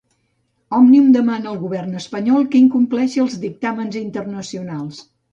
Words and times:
Òmnium 0.75 1.09
demana 1.15 1.49
al 1.49 1.59
govern 1.63 1.91
espanyol 1.99 2.47
que 2.55 2.61
incompleixi 2.61 3.21
els 3.25 3.35
dictàmens 3.43 3.99
internacionals. 4.01 5.03